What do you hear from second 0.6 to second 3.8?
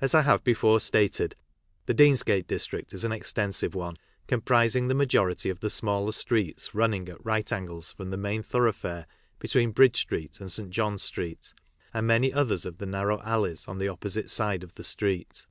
stated, the Deansgate district is an extensive